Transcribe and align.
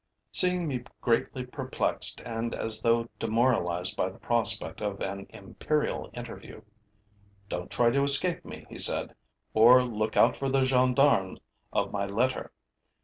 Seeing 0.31 0.67
me 0.67 0.83
greatly 0.99 1.45
perplexed 1.45 2.21
and 2.25 2.55
as 2.55 2.81
though 2.81 3.07
demoralized 3.19 3.95
by 3.95 4.09
the 4.09 4.17
prospect 4.17 4.81
of 4.81 4.99
an 4.99 5.27
imperial 5.29 6.09
interview: 6.15 6.61
'Don't 7.49 7.69
try 7.69 7.91
to 7.91 8.01
escape 8.01 8.43
me,' 8.43 8.65
he 8.67 8.79
said, 8.79 9.13
'or 9.53 9.83
look 9.83 10.17
out 10.17 10.35
for 10.35 10.49
the 10.49 10.65
gendarmes 10.65 11.39
of 11.71 11.91
my 11.91 12.07
letter! 12.07 12.51